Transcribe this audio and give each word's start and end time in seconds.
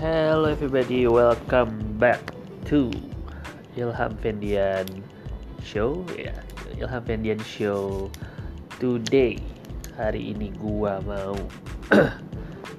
Hello 0.00 0.48
everybody, 0.48 1.04
welcome 1.04 1.76
back 2.00 2.24
to 2.64 2.88
Ilham 3.76 4.16
Fendian 4.24 4.88
Show. 5.60 6.08
Ya, 6.16 6.32
Ilham 6.80 7.04
Fendian 7.04 7.36
Show. 7.44 8.08
Today, 8.80 9.36
hari 10.00 10.32
ini 10.32 10.56
gua 10.56 11.04
mau 11.04 11.36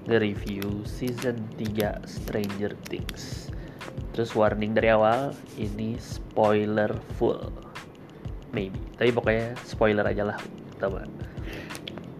nge-review 0.10 0.82
season 0.82 1.46
3 1.62 2.02
Stranger 2.10 2.74
Things. 2.90 3.54
Terus 4.18 4.34
warning 4.34 4.74
dari 4.74 4.90
awal, 4.90 5.38
ini 5.62 6.02
spoiler 6.02 6.90
full. 7.22 7.54
Maybe, 8.50 8.82
tapi 8.98 9.14
pokoknya 9.14 9.54
spoiler 9.62 10.10
aja 10.10 10.26
lah 10.26 10.42
teman 10.82 11.06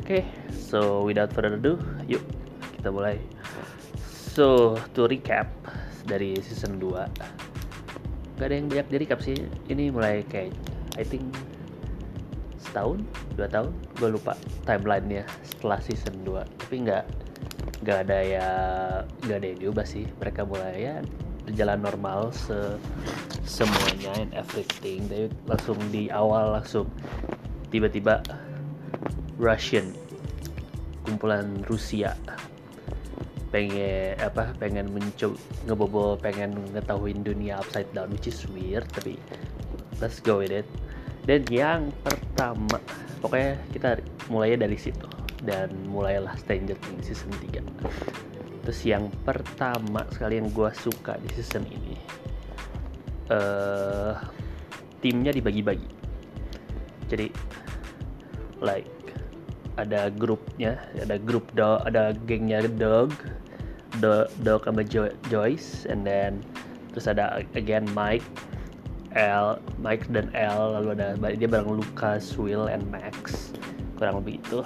Oke, 0.06 0.22
okay, 0.22 0.24
so 0.54 1.02
without 1.02 1.34
further 1.34 1.58
ado, 1.58 1.82
yuk 2.06 2.22
kita 2.78 2.94
mulai 2.94 3.18
So, 4.32 4.80
to 4.96 5.12
recap 5.12 5.52
dari 6.08 6.40
season 6.40 6.80
2 6.80 8.40
Gak 8.40 8.48
ada 8.48 8.56
yang 8.56 8.72
banyak 8.72 8.88
di 8.88 8.96
recap 9.04 9.20
sih. 9.20 9.36
Ini 9.68 9.92
mulai 9.92 10.24
kayak 10.24 10.56
I 10.96 11.04
think 11.04 11.36
setahun, 12.56 13.04
dua 13.36 13.52
tahun 13.52 13.76
Gue 14.00 14.16
lupa 14.16 14.40
timelinenya 14.64 15.28
setelah 15.44 15.84
season 15.84 16.24
2 16.24 16.48
Tapi 16.48 16.76
nggak 16.88 17.04
nggak 17.84 17.98
ada 18.08 18.20
ya 18.24 18.48
nggak 19.28 19.36
ada 19.36 19.48
yang 19.52 19.60
diubah 19.68 19.84
sih. 19.84 20.08
Mereka 20.24 20.48
mulai 20.48 20.80
ya 20.80 20.96
berjalan 21.44 21.84
normal 21.84 22.32
se 22.32 22.80
semuanya 23.44 24.16
and 24.16 24.32
everything. 24.32 25.12
Tapi 25.12 25.28
langsung 25.44 25.76
di 25.92 26.08
awal 26.08 26.56
langsung 26.56 26.88
tiba-tiba 27.68 28.24
Russian 29.36 29.92
kumpulan 31.04 31.68
Rusia 31.68 32.16
pengen 33.52 34.16
apa 34.24 34.56
pengen 34.58 34.88
mencoba 34.96 35.36
ngebobol 35.68 36.16
pengen 36.16 36.56
ngetahuin 36.72 37.20
dunia 37.20 37.60
upside 37.60 37.88
down 37.92 38.08
which 38.10 38.32
is 38.32 38.40
weird 38.50 38.88
tapi 38.96 39.20
let's 40.00 40.24
go 40.24 40.40
with 40.40 40.56
it. 40.56 40.68
Dan 41.22 41.46
yang 41.54 41.94
pertama 42.02 42.82
pokoknya 43.22 43.60
kita 43.76 43.90
mulainya 44.32 44.66
dari 44.66 44.80
situ. 44.80 45.06
Dan 45.42 45.74
mulailah 45.90 46.38
Stranger 46.38 46.78
Things 46.78 47.10
season 47.10 47.34
3 47.50 48.42
terus 48.62 48.80
yang 48.86 49.10
pertama 49.26 50.06
sekali 50.14 50.38
yang 50.38 50.54
gue 50.54 50.70
suka 50.78 51.18
di 51.18 51.30
season 51.34 51.66
ini 51.66 51.98
uh, 53.34 54.14
timnya 55.02 55.34
dibagi-bagi. 55.34 55.90
Jadi 57.10 57.28
like 58.62 58.88
ada 59.84 60.14
grupnya 60.14 60.78
ada 60.98 61.18
grup 61.18 61.50
dog 61.58 61.82
ada 61.86 62.14
gengnya 62.30 62.64
dog 62.66 63.14
dog, 64.00 64.30
dog 64.46 64.62
sama 64.64 64.86
jo 64.86 65.12
Joyce 65.28 65.90
and 65.90 66.08
then 66.08 66.40
terus 66.96 67.10
ada 67.10 67.44
again 67.58 67.84
Mike 67.92 68.26
L 69.16 69.60
Mike 69.84 70.08
dan 70.08 70.32
L 70.32 70.80
lalu 70.80 70.96
ada 70.96 71.20
dia 71.36 71.50
bareng 71.50 71.84
Lucas 71.84 72.36
Will 72.40 72.72
and 72.72 72.88
Max 72.88 73.52
kurang 74.00 74.24
lebih 74.26 74.42
itu. 74.42 74.66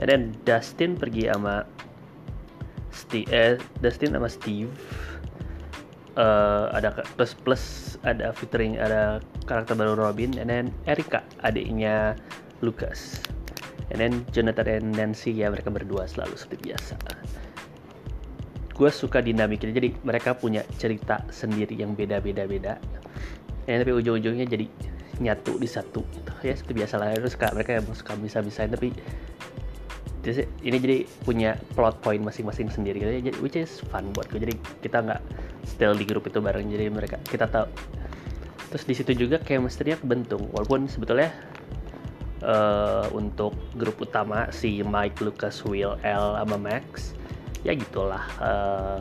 And 0.00 0.08
then 0.08 0.22
Dustin 0.48 0.96
pergi 0.96 1.28
sama 1.28 1.68
Steve 2.88 3.28
eh, 3.28 3.60
Dustin 3.84 4.16
sama 4.16 4.32
Steve 4.32 4.72
uh, 6.16 6.72
ada 6.72 7.04
plus 7.16 7.36
plus 7.36 7.96
ada 8.04 8.32
featuring 8.32 8.80
ada 8.80 9.20
karakter 9.44 9.76
baru 9.76 9.96
Robin 9.96 10.32
and 10.40 10.48
then 10.48 10.66
Erika 10.88 11.20
adiknya 11.44 12.16
Lucas 12.64 13.20
and 13.92 14.00
then 14.00 14.12
Jonathan 14.32 14.64
dan 14.64 14.84
Nancy 14.96 15.36
ya 15.36 15.52
mereka 15.52 15.68
berdua 15.68 16.08
selalu 16.08 16.34
seperti 16.34 16.72
biasa. 16.72 16.96
Gue 18.72 18.88
suka 18.88 19.20
dinamiknya 19.20 19.70
jadi 19.76 19.92
mereka 20.02 20.32
punya 20.32 20.64
cerita 20.80 21.20
sendiri 21.28 21.76
yang 21.76 21.92
beda-beda 21.92 22.48
beda 22.48 22.74
ya 23.68 23.78
tapi 23.78 23.92
ujung-ujungnya 23.94 24.48
jadi 24.48 24.66
nyatu 25.22 25.54
di 25.54 25.70
satu 25.70 26.02
gitu. 26.02 26.32
ya 26.42 26.56
seperti 26.56 26.74
biasa 26.82 26.94
lah. 26.98 27.14
Terus 27.14 27.36
mereka 27.52 27.70
yang 27.78 27.86
suka 27.92 28.16
bisa-bisain 28.16 28.72
tapi 28.72 28.90
ini 30.62 30.76
jadi 30.78 30.98
punya 31.26 31.58
plot 31.74 31.98
point 31.98 32.22
masing-masing 32.22 32.70
sendiri 32.70 33.02
gitu. 33.02 33.10
jadi 33.10 33.38
which 33.42 33.58
is 33.58 33.82
fun 33.90 34.06
buat 34.14 34.30
gue 34.30 34.38
jadi 34.38 34.54
kita 34.78 35.02
nggak 35.02 35.20
still 35.66 35.94
di 35.94 36.04
grup 36.06 36.26
itu 36.26 36.42
bareng. 36.42 36.66
Jadi 36.66 36.90
mereka 36.90 37.16
kita 37.22 37.46
tahu. 37.46 37.66
Terus 38.72 38.84
di 38.88 38.94
situ 38.96 39.12
juga 39.14 39.36
chemistry-nya 39.42 40.00
kebentung. 40.00 40.48
Walaupun 40.50 40.88
sebetulnya 40.88 41.28
uh, 42.42 43.06
untuk 43.14 43.54
grup 43.78 44.02
utama 44.02 44.50
si 44.52 44.82
Mike, 44.82 45.22
Lucas, 45.22 45.62
Will, 45.64 45.96
L, 46.02 46.36
sama 46.36 46.58
Max 46.58 47.16
ya 47.62 47.72
gitulah. 47.78 48.22
Uh, 48.42 48.98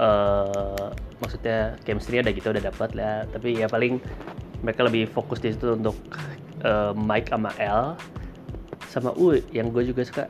uh, 0.00 0.88
maksudnya 1.20 1.76
chemistry 1.84 2.20
ada 2.20 2.32
gitu 2.32 2.52
udah 2.52 2.64
dapat 2.64 2.90
lah. 2.96 3.28
Tapi 3.30 3.60
ya 3.60 3.68
paling 3.68 4.00
mereka 4.60 4.84
lebih 4.84 5.08
fokus 5.08 5.40
di 5.40 5.52
situ 5.52 5.76
untuk 5.76 5.96
uh, 6.64 6.92
Mike 6.96 7.32
sama 7.32 7.52
L. 7.60 7.96
Sama 8.90 9.14
U 9.14 9.38
yang 9.54 9.70
gue 9.70 9.86
juga 9.86 10.02
suka 10.02 10.24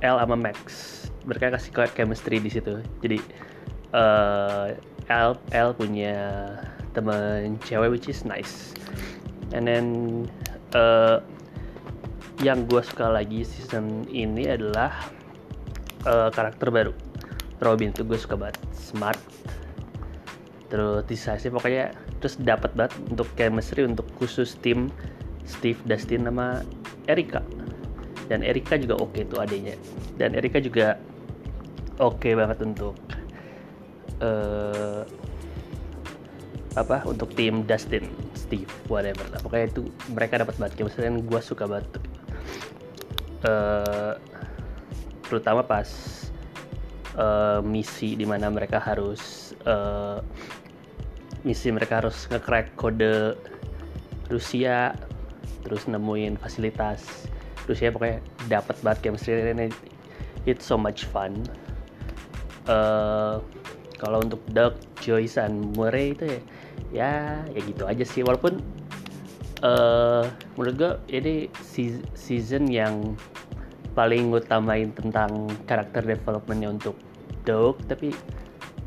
L 0.00 0.16
sama 0.18 0.38
Max. 0.38 0.96
Mereka 1.28 1.52
kasih 1.52 1.70
chemistry 1.92 2.40
di 2.40 2.48
situ. 2.48 2.80
Jadi 3.04 3.18
uh, 3.92 4.72
L 5.10 5.36
L 5.52 5.70
punya 5.76 6.16
teman 6.94 7.58
cewek 7.66 7.90
which 7.92 8.08
is 8.08 8.24
nice. 8.24 8.72
And 9.50 9.66
then 9.66 9.86
uh, 10.74 11.18
yang 12.40 12.64
gue 12.64 12.80
suka 12.80 13.12
lagi 13.12 13.44
season 13.44 14.08
ini 14.08 14.48
adalah 14.48 14.92
uh, 16.08 16.28
karakter 16.32 16.72
baru. 16.72 16.92
Robin 17.60 17.92
tuh 17.92 18.08
gue 18.08 18.16
suka 18.16 18.36
banget 18.40 18.56
smart. 18.72 19.20
Terus 20.70 21.02
decisive 21.10 21.52
pokoknya 21.52 21.92
terus 22.22 22.38
dapat 22.38 22.72
banget 22.78 22.94
untuk 23.10 23.28
chemistry 23.36 23.84
untuk 23.84 24.06
khusus 24.16 24.56
tim 24.62 24.88
Steve 25.44 25.78
Dustin 25.84 26.24
sama 26.24 26.62
Erika. 27.10 27.42
Dan 28.30 28.46
Erika 28.46 28.78
juga 28.78 28.94
oke 29.02 29.18
okay 29.18 29.22
tuh 29.26 29.42
adanya 29.42 29.74
dan 30.20 30.36
Erika 30.36 30.60
juga 30.60 31.00
oke 31.96 32.20
okay 32.20 32.32
banget 32.36 32.60
untuk 32.60 32.92
uh, 34.20 35.02
apa 36.78 37.02
untuk 37.06 37.34
tim 37.34 37.66
Dustin 37.66 38.06
Steve 38.38 38.70
whatever 38.86 39.26
lah. 39.30 39.42
Pokoknya 39.42 39.66
itu 39.70 39.82
mereka 40.10 40.38
dapat 40.38 40.54
banget. 40.58 40.78
Chemistry 40.78 41.06
dan 41.06 41.22
gue 41.22 41.40
suka 41.42 41.66
banget 41.66 41.86
uh, 43.44 44.14
terutama 45.26 45.62
pas 45.62 45.88
uh, 47.16 47.62
misi 47.62 48.18
di 48.18 48.26
mana 48.26 48.50
mereka 48.50 48.82
harus 48.82 49.52
uh, 49.64 50.20
misi 51.46 51.72
mereka 51.72 52.04
harus 52.04 52.28
nge-crack 52.28 52.76
kode 52.76 53.38
Rusia 54.28 54.92
terus 55.64 55.88
nemuin 55.88 56.36
fasilitas 56.40 57.30
Rusia 57.68 57.92
pokoknya 57.94 58.18
dapat 58.50 58.76
banget 58.82 58.98
chemistry. 59.10 59.38
Ini 59.38 59.70
it's 60.42 60.66
so 60.66 60.74
much 60.74 61.06
fun. 61.06 61.46
Uh, 62.66 63.38
kalau 64.00 64.24
untuk 64.24 64.40
Doug, 64.48 64.80
dan 65.04 65.76
Murray 65.76 66.16
itu 66.16 66.24
ya 66.24 66.40
ya 66.88 67.12
ya 67.52 67.60
gitu 67.60 67.84
aja 67.84 68.00
sih. 68.00 68.24
Walaupun 68.24 68.64
uh, 69.60 70.24
menurut 70.56 70.74
gue 70.80 70.92
ini 71.12 71.52
season 72.16 72.72
yang 72.72 73.12
paling 73.92 74.32
utamain 74.32 74.88
tentang 74.96 75.52
karakter 75.68 76.00
developmentnya 76.16 76.72
untuk 76.72 76.96
Dog 77.44 77.76
tapi 77.84 78.16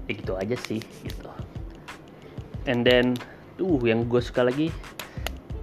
ya 0.09 0.11
gitu 0.17 0.33
aja 0.33 0.57
sih 0.57 0.81
gitu. 1.05 1.29
And 2.65 2.81
then 2.81 3.13
tuh 3.61 3.77
yang 3.85 4.09
gue 4.09 4.19
suka 4.19 4.49
lagi 4.49 4.73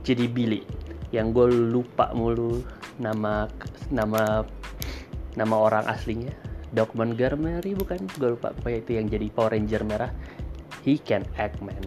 jadi 0.07 0.31
Billy. 0.31 0.63
Yang 1.11 1.27
gue 1.35 1.47
lupa 1.75 2.15
mulu 2.15 2.63
nama 3.03 3.51
nama 3.91 4.47
nama 5.35 5.57
orang 5.59 5.91
aslinya 5.91 6.40
Doc 6.73 6.95
Montgomery 6.95 7.75
bukan? 7.75 8.07
Gue 8.19 8.39
lupa 8.39 8.55
apa 8.55 8.69
itu 8.71 8.97
yang 8.99 9.11
jadi 9.11 9.27
Power 9.31 9.55
Ranger 9.55 9.83
merah. 9.83 10.13
He 10.87 10.97
can 10.97 11.27
act 11.37 11.59
man. 11.61 11.83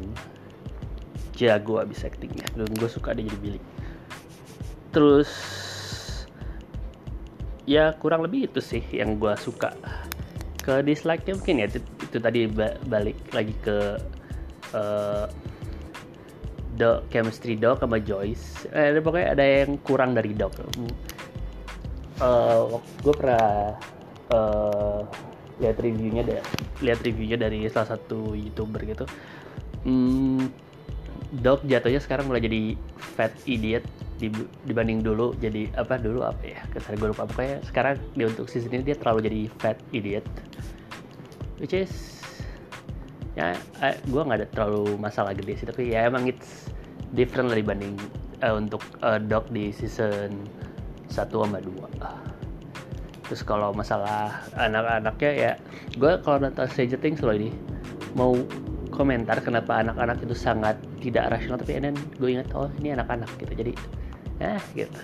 Jago 1.34 1.82
abis 1.82 2.06
actingnya. 2.06 2.46
Dan 2.54 2.70
gue 2.76 2.90
suka 2.90 3.16
dia 3.16 3.26
jadi 3.26 3.38
Billy. 3.40 3.62
Terus 4.94 5.32
ya 7.64 7.96
kurang 7.96 8.28
lebih 8.28 8.52
itu 8.52 8.60
sih 8.60 8.84
yang 8.92 9.18
gue 9.18 9.34
suka. 9.40 9.74
Ke 10.64 10.80
dislike 10.84 11.28
nya 11.28 11.34
mungkin 11.36 11.56
ya 11.64 11.68
itu, 11.68 11.80
itu 12.04 12.18
tadi 12.20 12.40
balik 12.88 13.20
lagi 13.36 13.56
ke 13.64 14.00
uh, 14.76 15.26
the 16.78 17.04
chemistry 17.10 17.56
dog 17.58 17.82
sama 17.82 18.00
Joyce. 18.00 18.70
Eh, 18.72 18.96
pokoknya 19.00 19.36
ada 19.36 19.44
yang 19.44 19.80
kurang 19.82 20.16
dari 20.16 20.32
dog 20.38 20.54
uh, 22.22 22.80
gue 23.04 23.14
pernah 23.16 23.76
uh, 24.32 25.04
lihat 25.60 25.78
reviewnya 25.82 26.24
deh. 26.24 26.40
Lihat 26.80 27.04
reviewnya 27.04 27.38
dari 27.40 27.68
salah 27.68 27.98
satu 27.98 28.38
youtuber 28.38 28.84
gitu. 28.88 29.06
Hmm, 29.84 30.48
Dog 31.42 31.66
jatuhnya 31.66 31.98
sekarang 31.98 32.30
mulai 32.30 32.46
jadi 32.46 32.78
fat 33.18 33.34
idiot 33.50 33.82
dibanding 34.70 35.02
dulu. 35.02 35.34
Jadi 35.42 35.74
apa 35.74 35.98
dulu 35.98 36.22
apa 36.22 36.44
ya? 36.46 36.62
Kesan 36.70 37.02
gue 37.02 37.10
lupa. 37.10 37.26
Pokoknya 37.26 37.58
sekarang 37.66 37.98
dia 38.14 38.30
untuk 38.30 38.46
season 38.48 38.70
ini 38.70 38.86
dia 38.86 38.96
terlalu 38.96 39.26
jadi 39.26 39.42
fat 39.58 39.78
idiot. 39.90 40.26
Which 41.58 41.74
is 41.74 42.22
ya 43.34 43.58
gue 44.06 44.22
nggak 44.22 44.46
ada 44.46 44.48
terlalu 44.54 44.94
masalah 45.02 45.34
gede 45.34 45.58
sih. 45.58 45.66
Tapi 45.66 45.98
ya 45.98 46.06
emang 46.06 46.30
it's 46.30 46.70
different 47.18 47.50
lah 47.50 47.58
dibanding 47.58 47.98
uh, 48.46 48.54
untuk 48.54 48.82
uh, 49.02 49.18
dog 49.18 49.50
di 49.50 49.74
season 49.74 50.34
1 51.10 51.30
sama 51.30 51.62
2 51.62 52.33
terus 53.24 53.42
kalau 53.42 53.72
masalah 53.72 54.44
anak-anaknya 54.60 55.32
ya 55.32 55.52
gue 55.96 56.20
kalau 56.22 56.44
nonton 56.44 56.68
Stranger 56.68 57.00
Things 57.00 57.24
loh 57.24 57.36
ini 57.36 57.50
mau 58.14 58.36
komentar 58.94 59.42
kenapa 59.42 59.82
anak-anak 59.82 60.22
itu 60.22 60.38
sangat 60.38 60.78
tidak 61.02 61.34
rasional 61.34 61.58
tapi 61.58 61.82
then 61.82 61.98
gue 62.22 62.30
ingat 62.30 62.54
oh 62.54 62.70
ini 62.78 62.94
anak-anak 62.94 63.28
gitu. 63.42 63.54
Jadi 63.58 63.74
ya 64.38 64.62
gitu. 64.78 65.02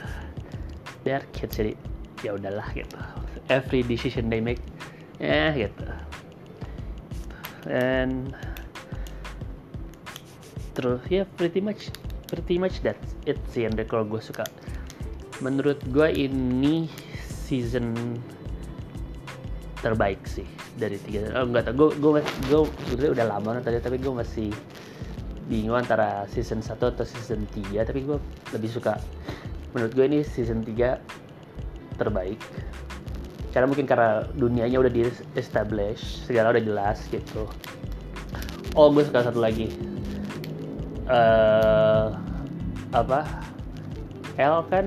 They're 1.01 1.25
kids 1.33 1.57
jadi 1.57 1.73
ya 2.21 2.37
udahlah 2.37 2.69
gitu. 2.77 2.93
Every 3.49 3.81
decision 3.81 4.29
they 4.29 4.39
make 4.39 4.61
ya 5.17 5.51
gitu. 5.57 5.85
And 7.65 8.37
terus 10.77 11.01
ya 11.09 11.25
yeah, 11.25 11.27
pretty 11.35 11.59
much 11.59 11.89
pretty 12.29 12.61
much 12.61 12.85
that 12.85 12.95
it 13.25 13.41
sih 13.49 13.65
yang 13.65 13.73
kalau 13.89 14.05
gue 14.05 14.21
suka. 14.21 14.45
Menurut 15.41 15.81
gue 15.89 16.07
ini 16.13 16.85
season 17.49 17.97
terbaik 19.81 20.21
sih 20.29 20.45
dari 20.77 21.01
tiga. 21.01 21.33
Oh 21.33 21.49
enggak 21.49 21.71
tau 21.71 21.89
gue 21.89 21.89
gue 21.97 22.61
gue 22.93 23.09
udah 23.09 23.25
lama 23.25 23.57
tadi 23.57 23.81
tapi 23.81 23.97
gue 23.97 24.13
masih 24.13 24.53
bingung 25.49 25.81
antara 25.81 26.29
season 26.29 26.61
1 26.61 26.77
atau 26.77 27.01
season 27.01 27.49
3 27.57 27.81
tapi 27.81 28.05
gue 28.05 28.21
lebih 28.53 28.69
suka 28.69 29.01
menurut 29.73 29.97
gue 29.97 30.05
ini 30.05 30.19
season 30.21 30.61
3 30.61 31.97
terbaik. 31.97 32.37
Karena 33.49 33.65
mungkin 33.65 33.89
karena 33.89 34.29
dunianya 34.37 34.77
udah 34.77 34.93
di 34.93 35.09
establish 35.33 36.21
segala 36.29 36.53
udah 36.53 36.61
jelas 36.61 37.01
gitu. 37.09 37.49
Oh 38.77 38.93
gue 38.93 39.01
suka 39.01 39.25
satu 39.25 39.41
lagi. 39.41 39.73
Uh, 41.09 42.13
apa? 42.93 43.25
L 44.37 44.61
kan 44.69 44.85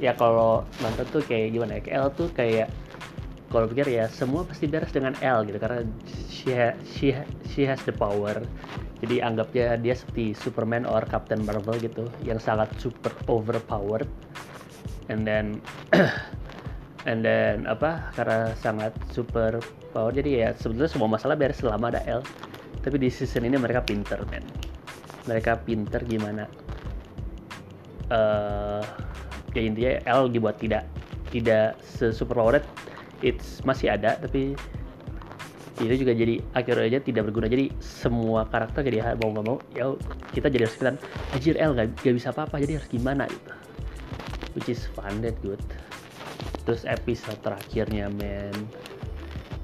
ya 0.00 0.16
kalau 0.16 0.64
nonton 0.80 1.04
tuh 1.12 1.22
kayak 1.24 1.52
gimana 1.52 1.80
ya? 1.80 2.04
L 2.04 2.08
tuh 2.14 2.30
kayak 2.32 2.72
kalau 3.52 3.68
pikir 3.68 3.84
ya 3.92 4.08
semua 4.08 4.48
pasti 4.48 4.64
beres 4.64 4.96
dengan 4.96 5.12
L 5.20 5.44
gitu 5.44 5.60
karena 5.60 5.84
she 6.32 6.56
ha, 6.56 6.72
she 6.88 7.12
ha, 7.12 7.24
she 7.52 7.68
has 7.68 7.80
the 7.84 7.92
power. 7.92 8.40
Jadi 9.02 9.18
anggapnya 9.18 9.76
dia 9.76 9.92
seperti 9.98 10.32
Superman 10.32 10.86
or 10.86 11.02
Captain 11.04 11.42
Marvel 11.42 11.76
gitu 11.82 12.08
yang 12.24 12.40
sangat 12.40 12.72
super 12.80 13.12
overpowered. 13.28 14.08
And 15.12 15.26
then 15.28 15.60
and 17.10 17.20
then 17.20 17.68
apa? 17.68 18.14
Karena 18.16 18.56
sangat 18.56 18.96
super 19.12 19.60
power. 19.92 20.14
Jadi 20.14 20.40
ya 20.40 20.56
sebetulnya 20.56 20.88
semua 20.88 21.10
masalah 21.10 21.36
beres 21.36 21.60
selama 21.60 21.92
ada 21.92 22.00
L. 22.08 22.24
Tapi 22.80 22.96
di 22.96 23.12
season 23.12 23.44
ini 23.44 23.60
mereka 23.60 23.84
pinter 23.84 24.22
men. 24.32 24.46
Mereka 25.28 25.66
pinter 25.68 26.02
gimana 26.02 26.48
uh, 28.12 28.82
ya 29.52 29.62
intinya 29.62 29.92
L 30.08 30.28
dibuat 30.32 30.58
tidak 30.60 30.88
tidak 31.32 31.76
sesuper 31.80 32.36
powered. 32.36 32.64
It's 33.22 33.62
masih 33.62 33.94
ada 33.94 34.18
tapi 34.18 34.58
itu 35.80 35.94
juga 36.04 36.12
jadi 36.14 36.38
akhirnya 36.52 37.00
tidak 37.00 37.30
berguna. 37.30 37.48
Jadi 37.48 37.72
semua 37.80 38.46
karakter 38.46 38.86
jadi 38.86 39.16
mau 39.18 39.32
nggak 39.32 39.46
mau 39.46 39.56
ya 39.72 39.94
kita 40.30 40.52
jadi 40.52 40.68
harus 40.68 40.76
kita 40.76 40.92
anjir 41.32 41.54
L 41.58 41.72
gak, 41.74 41.96
gak 42.02 42.14
bisa 42.14 42.28
apa-apa 42.30 42.60
jadi 42.60 42.78
harus 42.78 42.88
gimana? 42.90 43.24
Gitu. 43.26 43.52
Which 44.52 44.68
is 44.68 44.84
fun 44.92 45.24
that 45.24 45.38
good. 45.40 45.60
Terus 46.68 46.84
episode 46.86 47.40
terakhirnya 47.42 48.12
men 48.12 48.52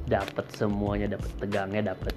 dapat 0.08 0.48
semuanya 0.56 1.14
dapat 1.14 1.30
tegangnya 1.36 1.92
dapat 1.92 2.16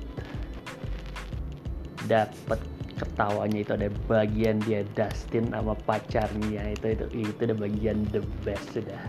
dapat 2.07 2.59
ketawanya 3.01 3.59
itu 3.65 3.71
ada 3.73 3.89
bagian 4.05 4.61
dia 4.69 4.85
Dustin 4.93 5.49
sama 5.49 5.73
pacarnya 5.89 6.77
itu 6.77 6.93
itu 6.93 7.05
itu 7.25 7.41
ada 7.41 7.57
bagian 7.57 8.05
the 8.13 8.21
best 8.45 8.77
sudah. 8.77 9.01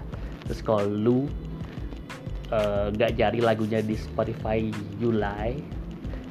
Terus 0.49 0.61
kalau 0.65 0.89
lu 0.89 1.19
uh, 2.49 2.89
gak 2.97 3.21
jari 3.21 3.45
lagunya 3.45 3.85
di 3.85 3.95
Spotify 3.95 4.73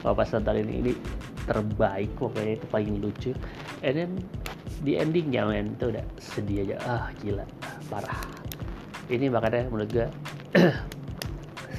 kalau 0.02 0.18
pas 0.18 0.34
nonton 0.34 0.66
ini, 0.66 0.74
ini 0.82 0.94
terbaik 1.46 2.10
pokoknya 2.18 2.58
itu 2.58 2.66
paling 2.74 2.98
lucu. 3.02 3.32
And 3.86 3.94
then 3.94 4.12
di 4.82 4.98
endingnya 4.98 5.46
men 5.46 5.78
itu 5.78 5.94
udah 5.94 6.06
sedih 6.18 6.66
aja. 6.66 6.78
Ah 6.86 7.06
gila. 7.22 7.46
Parah. 7.86 8.22
Ini 9.14 9.30
makanya 9.30 9.70
menurut 9.70 9.90
gue 9.94 10.08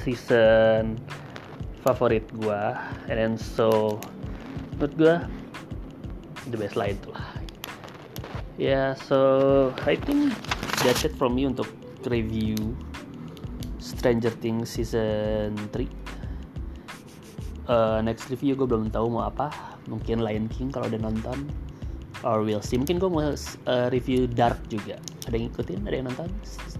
season 0.03 0.95
favorit 1.83 2.23
gue 2.39 2.61
and 3.11 3.17
then 3.19 3.33
so 3.35 3.99
menurut 4.79 4.93
gue 4.95 5.15
the 6.49 6.57
best 6.57 6.75
lah 6.75 6.91
itulah 6.91 7.27
ya 8.59 8.67
yeah, 8.69 8.87
so 8.95 9.71
I 9.85 9.95
think 9.95 10.33
that's 10.83 11.07
it 11.07 11.15
from 11.15 11.37
me 11.37 11.47
untuk 11.49 11.69
review 12.07 12.57
Stranger 13.79 14.31
Things 14.31 14.71
season 14.71 15.55
3 15.71 16.03
uh, 17.67 17.99
next 18.03 18.27
review 18.31 18.55
gue 18.55 18.67
belum 18.67 18.91
tahu 18.91 19.07
mau 19.11 19.27
apa. 19.27 19.51
Mungkin 19.87 20.23
Lion 20.23 20.47
King 20.51 20.71
kalau 20.71 20.87
udah 20.87 20.99
nonton. 20.99 21.47
Or 22.23 22.39
we'll 22.39 22.63
see. 22.63 22.79
Mungkin 22.79 23.03
gue 23.03 23.09
mau 23.11 23.19
uh, 23.19 23.87
review 23.91 24.31
Dark 24.31 24.59
juga. 24.71 24.95
Ada 25.27 25.35
yang 25.35 25.51
ngikutin? 25.51 25.79
Ada 25.83 25.95
yang 25.95 26.07
nonton? 26.07 26.29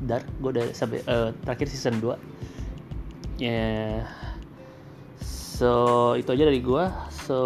Dark? 0.07 0.23
Gue 0.39 0.55
udah 0.55 0.71
sampai 0.71 1.03
uh, 1.07 1.35
terakhir 1.43 1.67
season 1.67 1.99
2 1.99 2.15
ya. 3.39 3.47
Yeah. 3.47 3.99
so 5.53 6.17
itu 6.17 6.33
aja 6.33 6.49
dari 6.49 6.59
gue 6.65 6.85
so 7.13 7.37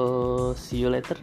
see 0.56 0.80
you 0.80 0.88
later 0.88 1.20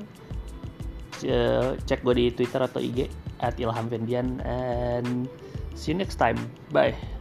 uh, 1.29 1.77
cek 1.85 2.05
gue 2.05 2.15
di 2.15 2.27
Twitter 2.33 2.61
atau 2.61 2.81
IG 2.81 3.09
at 3.41 3.57
Ilham 3.61 3.91
Vendian 3.91 4.41
and 4.45 5.29
see 5.75 5.93
you 5.93 5.99
next 5.99 6.17
time. 6.17 6.39
Bye 6.71 7.14